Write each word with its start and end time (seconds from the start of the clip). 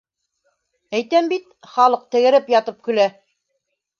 Әйтәм 0.99 1.27
бит, 1.33 1.51
халыҡ 1.75 2.07
тәгәрәп 2.15 2.51
ятып 2.53 2.83
көлә. 2.89 3.09